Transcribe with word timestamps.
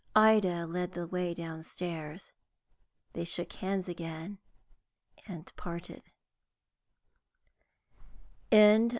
Ida 0.15 0.65
led 0.65 0.93
the 0.93 1.05
way 1.05 1.35
downstairs. 1.35 2.31
They 3.13 3.23
shook 3.23 3.53
hands 3.53 3.87
again, 3.87 4.39
and 5.27 5.53
parted. 5.55 6.01